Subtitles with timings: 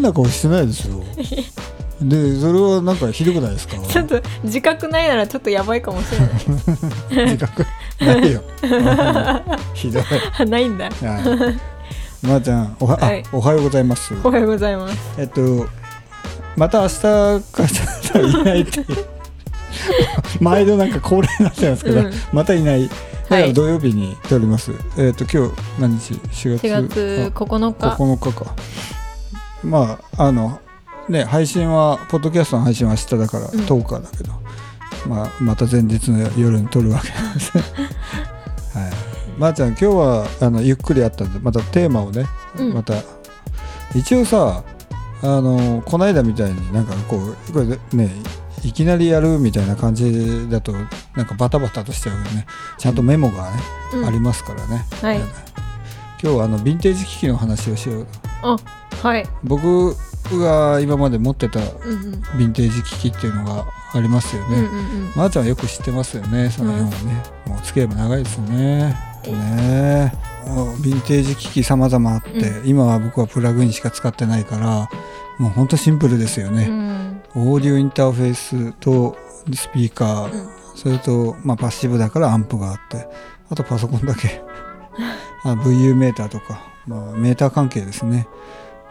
[0.00, 1.04] 変な顔してないですよ。
[2.00, 3.76] でそれはなんかひどくないですか？
[3.86, 6.18] ちょっと自覚ないならちょっとやばいかもしれ
[7.18, 7.28] ない。
[7.32, 7.66] 自覚
[8.00, 8.42] ないよ。
[9.74, 10.04] ひどい。
[10.48, 10.86] ないんだ。
[10.86, 12.26] はい。
[12.26, 13.22] まー、ちゃんおは,、はい。
[13.22, 14.14] あおはようございます。
[14.24, 14.96] おはようございます。
[15.18, 15.66] えっと
[16.56, 17.10] また明日か
[18.14, 18.84] らいないって
[20.40, 22.12] 毎度なんか恒例になっちゃいますけど、うん。
[22.32, 22.88] またいない。
[23.28, 23.48] はい。
[23.48, 27.88] ら土曜日に撮ります、えっと今日何日？4月？4月9日。
[27.88, 28.54] 9日か
[29.62, 30.60] まああの
[31.08, 33.60] ね配信はポッドキャストの配信は明日だからうん。
[33.60, 34.32] 10日だけど、
[35.08, 37.10] まあ、また前日の夜に撮るわけ。
[37.10, 37.62] なんですね
[38.74, 38.92] はい。
[39.38, 42.26] まー、ちゃん今日はあのゆっくりあったんでまたテーマをね、
[42.58, 42.74] うん。
[42.74, 42.94] また。
[43.94, 44.62] 一応さ
[45.22, 48.10] あのこの間みたいになんかこうこれね
[48.64, 50.72] いきなりやるみたいな感じだと
[51.16, 52.46] なんかバタバタとしちゃうよね。
[52.78, 53.62] ちゃんとメモがね、
[53.94, 54.06] うん。
[54.06, 55.20] ありますからね、はい
[56.22, 58.06] 今日はあのヴィンテージ機器の話をしよう。
[58.42, 58.56] あ
[59.02, 59.26] はい。
[59.42, 59.96] 僕
[60.38, 62.22] が今まで持ってたヴうんうん。
[62.38, 64.70] ィンテージ機器っていうのがありますよね、うんうんう
[65.06, 65.12] ん。
[65.16, 68.96] まー、ちゃんはよく知ってますよねその辺はね、もう付き合いも長いですよね。
[69.26, 70.12] ね。
[70.44, 74.90] ヴィンテージ機器様々あって、う今は僕はプラグインしか使ってないから
[75.38, 77.22] もうほんとシンプルですよね、うん。
[77.52, 79.16] オーディオインターフェースと
[79.54, 80.48] スピーカー、うん。
[80.76, 83.08] それと、まあ、パッシブだからアンプがあって
[83.50, 84.42] あとパソコンだけ
[85.44, 88.26] あ VU メーターとか、まあ、メーター関係ですね。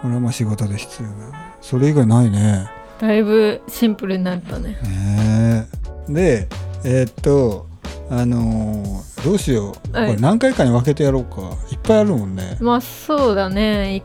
[0.02, 1.56] これはまあ仕事で必要な。
[1.62, 2.70] それ以外ないね。
[3.00, 4.78] だいぶシンプルになったね。
[4.84, 5.68] ね
[6.10, 6.14] え。
[6.14, 6.48] で
[6.84, 7.68] えーっと
[8.10, 10.08] あのーどうしよう、はい。
[10.12, 11.42] これ何回かに分けてやろうか。
[11.72, 13.98] いっぱいあるもんね、まあそうだね。
[13.98, 14.04] い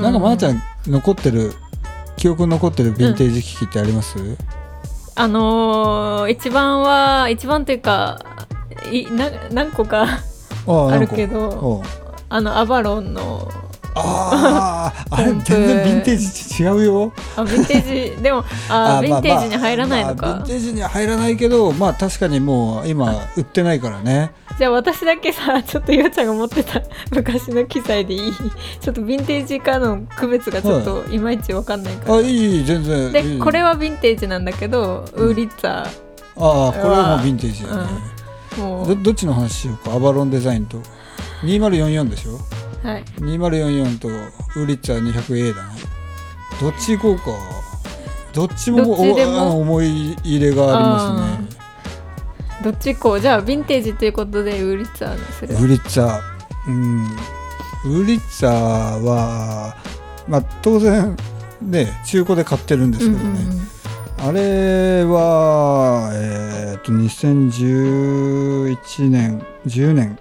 [0.00, 1.52] なんかまーちゃうん残ってる
[2.16, 4.18] 記憶に残ってるヴィンテージ機器ってあります、
[5.16, 8.18] あのー一番は一番っていうか
[8.92, 10.06] いな何個か
[10.66, 11.82] ああるけどど
[12.28, 13.50] あのアバロンの
[13.94, 17.12] ああ あれ全然ヴィンテージ違うよ。
[17.36, 24.32] あヴィンテージでもあ ヴィンテージに入らないのか、まあまあヴィンテージには入らないけどまあ確かにもう今売ってないからね。
[24.58, 26.80] じゃあ私だけさちょっとゆうちゃんが持ってた
[27.10, 28.32] 昔の機材でいい。
[28.80, 31.18] ちょっとヴィンテージかの区別がちょっとい。
[31.18, 33.12] まいちわかんないから、あいい全然いい。
[33.12, 35.86] でこれはヴィンテージなんだけど、ウーリッツァあ
[36.36, 37.86] あこれはもうヴィンテージだね、もう
[38.56, 39.92] どどっちの話しようか？
[39.92, 40.78] アバロンデザインと。
[41.42, 42.38] 2044でしょ？
[42.86, 43.04] はい。
[43.20, 45.74] 2044とウーリッツァ 200A だね。
[46.60, 47.24] どっち行こうか？
[48.32, 49.56] どっちもどっちでも。
[49.56, 51.58] お思い入れがありますね。
[52.64, 53.20] どっちこう？
[53.20, 55.54] じゃあヴィンテージということでウーリッツァにする。
[55.54, 56.20] ウーリッツァ
[56.68, 57.04] うん。
[57.84, 59.76] ウーリッツァは
[60.28, 61.16] まあ当然
[61.60, 63.40] ね中古で買ってるんですけどね、
[64.24, 70.16] あれはえーっと2011年10年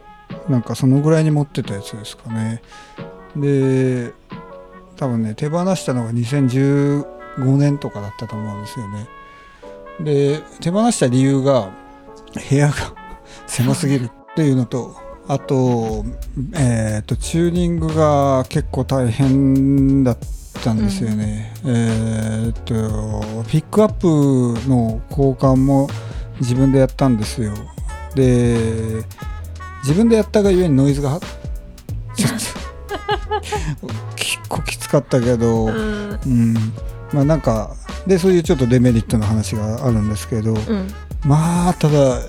[0.50, 2.63] なんかそのぐらいに持ってたやつですかね。
[3.35, 4.11] で
[4.97, 7.06] 多分ね手放したのが2015
[7.57, 9.07] 年とかだったと思うんですよね。
[10.00, 11.69] で手放した理由が
[12.50, 12.73] 部屋が
[13.45, 14.95] 狭すぎるっていうのと
[15.28, 16.03] あと,、
[16.56, 20.17] えー、とチューニングが結構大変だっ
[20.50, 24.07] たんですよね、えー、とピックアップ
[24.69, 25.89] の交換も
[26.39, 27.53] 自分でやったんですよ。
[28.16, 29.03] で
[29.83, 31.19] 自分でやったがゆえにノイズが
[32.16, 32.31] ちょっ
[33.79, 35.73] と結構きつかったけど、うん。
[35.73, 36.19] うん。
[36.25, 36.73] うん、
[37.13, 40.88] まあなんかでそういうちょっとデメリットの話があるんですけど、うん。
[41.23, 42.19] まあただ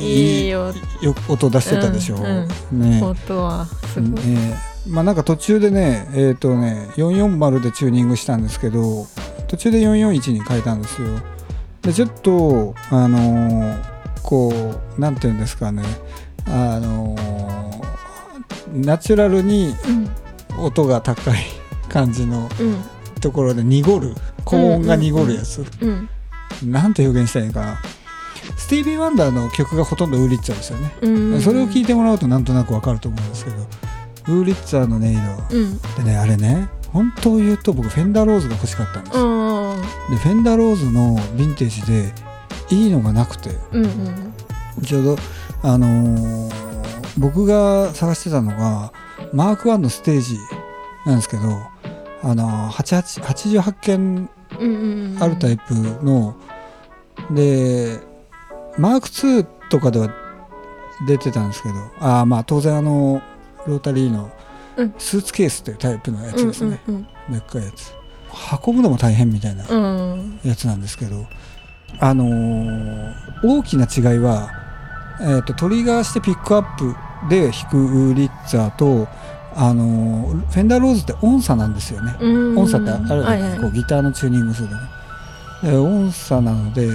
[0.00, 1.50] いい音。
[1.50, 9.06] 出してたでしょ、うんね音はすごい、ねまあなんか途中でねえっ、とね440でチューニングしたんですけど
[9.48, 11.08] 途中で441に変えたんですよ。
[11.82, 14.52] でちょっとあのーこ
[14.96, 15.82] うなんていうんですかね。
[16.46, 17.82] あのー
[18.84, 20.64] ナチュラルにうん。
[20.64, 21.38] 音が高い
[21.88, 22.76] 感じのうん。
[23.20, 24.14] ところで濁る。
[24.44, 26.08] 高音が濁るやつ、うん
[26.64, 27.82] なんて表現したらいいのかな。
[28.56, 31.40] スティービー・ワンダーの曲がほとんどウーリッツァーですよね、うん。
[31.40, 33.56] それを聞いてもらうとなんとなくわかると思うんですけど
[34.28, 35.20] ウーリッツァーの音色
[35.50, 36.04] うん。
[36.04, 39.16] でねあれね本当を言うと僕フェンダーローズが欲しかったんです。
[39.16, 39.80] よ、うん。
[40.10, 42.12] でフェンダーローズのヴィンテージで
[42.70, 43.50] いいのがなくて。
[43.72, 44.34] うんうん。
[44.84, 45.16] ちょうど
[45.62, 46.52] あのー
[47.18, 48.90] 僕が探してたのが
[49.34, 50.38] マーク1のステージ
[51.04, 51.42] なんですけど
[52.22, 53.22] あのー88
[53.60, 54.30] 88件
[55.20, 56.34] あるタイプの、
[57.30, 58.00] で
[58.78, 60.08] マーク2とかでは
[61.06, 63.20] 出てたんですけどあーまあ当然あの
[63.66, 64.30] ロータリーの
[64.76, 64.94] うん。
[64.98, 67.94] スーツケースというタイプのやつですね、うんうんでっかいやつ。
[68.66, 70.12] 運ぶのも大変みたいなうん。
[70.12, 71.26] うんやつなんですけど
[72.00, 73.12] あのー
[73.44, 74.50] 大きな違いは、
[75.20, 76.94] えー、とトリガーしてピックアップ
[77.28, 79.08] で弾くリッツァーと
[79.54, 82.58] あのフェンダーローズって音差なんですよね、うん。
[82.58, 84.78] 音差ってあるじゃないはいはいこうギターのチューニングするの
[85.70, 86.88] で音差なので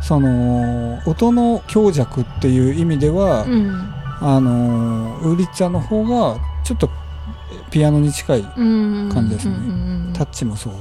[0.00, 6.88] その音の強弱っていう意味では、うんあのウーリッツァの方がちょっと
[7.70, 9.56] ピアノに近いうん感じですね。
[10.14, 10.74] タッチもそう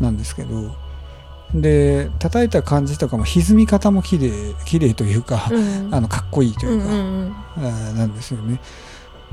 [0.00, 0.70] なんですけど。
[1.52, 5.88] で叩いた感じとかも歪み方も綺麗綺麗というか、うん。
[5.92, 8.60] あのかっこいいというか、うんうんなんですよね。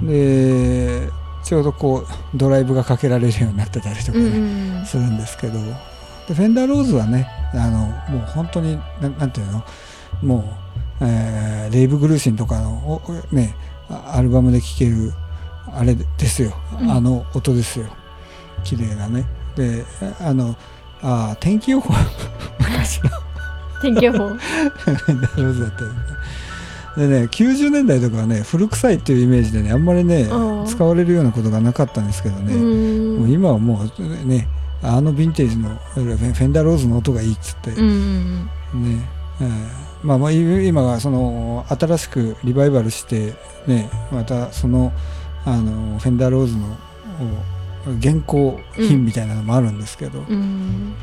[0.02, 1.10] で
[1.44, 5.60] ちょうどこうドライブがかけられるようになってたりとかね、するんですけど。
[6.28, 9.64] でフェンダーローズはねあのもう本当にななんていうの？
[10.22, 10.42] もう、
[11.02, 13.56] えーレイブ・グルーシンとかのおね
[13.90, 15.14] あアルバムで聴ける
[15.74, 16.92] あれですよ、うん。
[16.92, 17.88] あの音ですよ。
[18.64, 19.26] 綺麗なね。
[19.56, 19.86] で
[20.20, 20.56] あの
[21.02, 21.94] あー天気予報。
[22.60, 23.10] 昔の。
[23.82, 24.30] 天気予報。
[24.30, 25.68] だったよね
[26.98, 30.66] でね90年代とかはね古臭いっていうイメージでねあんまりねうん。
[30.66, 33.20] 使われるようなことがなかったんですけどね、うん。
[33.20, 34.48] もう今はもうね
[34.82, 37.78] あのヴィンテージのフェンダーローズの音がいいっつって、ね
[39.42, 43.34] えーまあまあい今はその新しくリバイバルして
[43.66, 44.94] ねまたその
[45.44, 46.78] あのフェンダーローズの
[47.88, 50.94] お現行品みたいなのもあるんですけど、うん。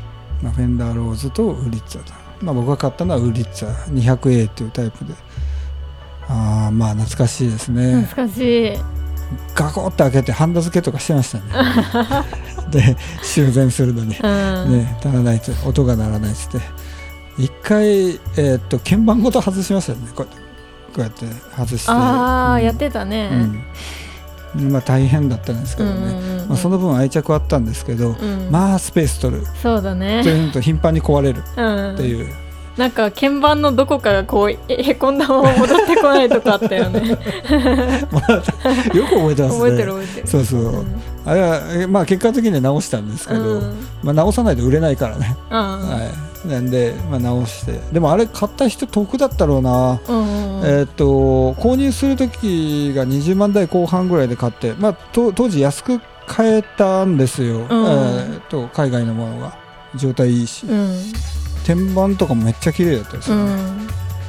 [0.41, 5.13] まあ、フェンダーローズとウーリッツァだ、まあ、僕が買ったのはウーリッツァ 200A っていうタイプで。
[6.27, 8.39] ああまあ懐かしいですね、懐かし
[8.73, 8.77] い。
[9.53, 11.43] ガコって開けてハンダ付けとかしてましたね。
[12.71, 14.15] で修繕するのに。
[14.17, 14.71] うん。
[14.71, 16.57] ね鳴らないと音が鳴らないっつって
[17.37, 20.09] 一回、えーっと鍵盤ごと外しましたよね。
[20.15, 20.33] こうこ
[20.97, 21.91] うやって外して。
[21.91, 22.63] ああ、うん。
[22.63, 23.29] やってたね。
[24.55, 24.71] うん。
[24.71, 28.49] まあ大変だったんですけどね、うんうんうんまあ、その分愛着はあったんですけど、うん。
[28.49, 29.43] まあスペース取る。
[29.61, 30.23] そうだね。
[30.23, 31.43] というのと頻繁に壊れる。
[31.57, 31.93] うん。
[31.95, 32.33] っていう、
[32.77, 37.09] なんか鍵盤のどこかがこうへへこんだまま戻ってこないとかあったよね。
[37.09, 37.15] よ
[39.05, 39.59] く覚えてますね。
[39.59, 40.27] 覚えてる覚えてる。
[40.27, 40.85] そうそう、うん。
[41.25, 43.75] あれはえまあ結果的には直したんですけど、うん。
[44.03, 45.57] まあ、直さないと売れないからね、うん。
[45.57, 47.79] はい、なんで、まあ、直して。
[47.91, 59.65] でもあれ買った人得だったろうな、うんうんえーっと購入する時が20万台後半ぐらいで買って、まあ、と当時安く買えたんですよ、えーっと海外のものが。
[59.95, 61.01] 状態いいし、うん。
[61.65, 63.55] 天板とかもめっちゃ綺麗だったですうよね、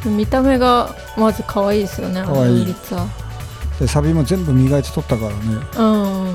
[0.06, 0.16] ん。
[0.16, 2.74] 見た目がまず可愛いですよね可愛い。
[3.78, 5.36] でサビも全部磨いて取ったからね、
[5.76, 6.28] うん。
[6.28, 6.34] う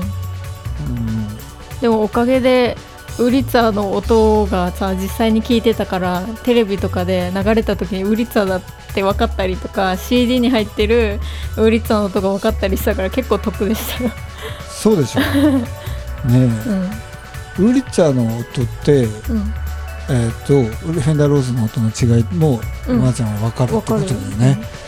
[1.80, 2.76] でもおかげで
[3.18, 8.62] ウリッツァーの音がさ実際に聞いてたからテレビとかで流れた時にウリッツァーだっ
[8.94, 11.20] て分かったりとか CD に入ってる
[11.58, 14.04] ウリッツァーの音が分かったりしたから結構得でした。
[14.04, 14.10] よ、
[14.68, 15.20] そうでしょ。
[16.28, 17.02] ねえ。
[17.58, 19.36] ウーリッツァーの音って、うん。
[19.36, 19.54] うん、
[20.08, 23.00] えー、とフェンダーローズの音の違いも、うん。
[23.00, 24.81] まーちゃんは分かるってことだよね、えー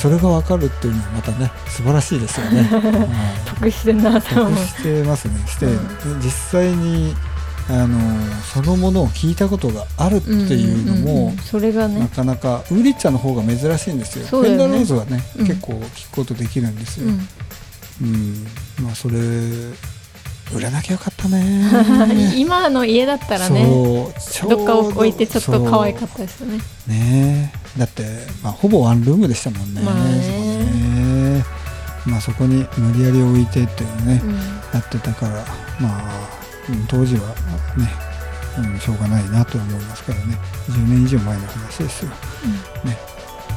[0.00, 2.78] それが分かるっていうのはまたね素晴らしいですよね、は
[3.46, 5.34] い得してんな得してますね。
[5.46, 5.78] して、う
[6.24, 7.14] 実際に
[7.68, 7.98] あの
[8.42, 14.26] そのものを聞いたことがあるっていうのも、んんんそれがなねかなかウーリッツァの方が珍しいんですよ。
[14.26, 15.46] フェンダーローズはね、うん。
[15.46, 17.28] 結構聞くことできるんですよ、うん。
[18.00, 18.46] うん。
[18.80, 19.18] まあそれ
[20.54, 22.34] 売らなきゃよかったね。
[22.36, 24.12] 今の家だったらねど
[24.62, 26.60] っか置いてちょっと可愛かったですよね。
[26.86, 27.52] ね。
[27.78, 28.04] だって、
[28.42, 30.10] まあ、ほぼワンルームでしたもんね,、まあね。
[30.22, 30.44] そこ
[30.78, 31.44] ね。
[32.06, 34.34] まあそこに無理やり置いてっていうね、うん。
[34.34, 35.44] やってたから
[35.80, 36.28] まあ、
[36.68, 37.28] うん当時は
[37.76, 37.90] ね、
[38.58, 40.38] うん、しょうがないなと思いますからね。
[40.68, 42.10] 10年以上前の話ですよ、
[42.84, 42.98] ね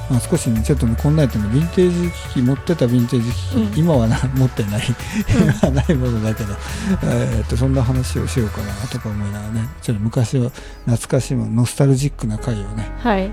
[0.09, 3.79] まあ、少しねちょっとねこんなやってもヴィンテージ機器持ってたヴィンテージ機器、うん。
[3.79, 4.81] 今はな 持ってない。
[5.29, 6.53] 今はないものだけど、
[7.03, 10.51] えーっとそんな話をしようかなとか思いながらねちょっと昔は
[10.85, 13.31] 懐かしいものノスタルジックな回をね、はい。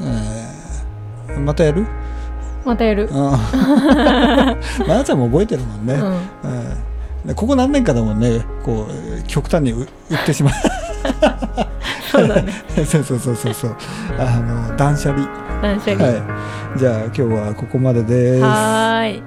[0.00, 1.84] えーまたやる？
[2.64, 3.08] またやる。
[3.12, 5.94] ああまなちゃんも覚えてるもんね、
[7.26, 7.34] うん。
[7.34, 9.88] ここ何年かだもんねこう極端にう売っ
[10.24, 10.54] てしまう。
[12.14, 12.22] そ
[13.00, 13.76] うそうそうそうそう。
[14.18, 15.28] あの断捨離
[15.64, 16.78] 断捨離はい。
[16.78, 18.42] じゃあ今日はここまでです。
[18.42, 19.22] はーい